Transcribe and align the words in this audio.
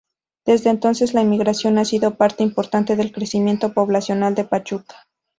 Desde 0.47 0.71
entonces, 0.71 1.13
la 1.13 1.21
emigración 1.21 1.77
ha 1.77 1.85
sido 1.85 2.15
parte 2.17 2.41
importante 2.41 2.95
del 2.95 3.11
crecimiento 3.11 3.71
poblacional 3.71 4.33
de 4.33 4.45
Pachuca. 4.45 4.95